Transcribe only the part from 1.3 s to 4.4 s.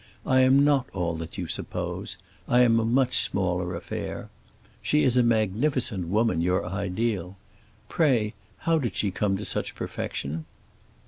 you suppose; I am a much smaller affair.